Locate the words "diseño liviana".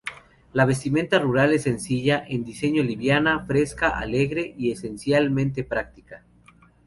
2.43-3.45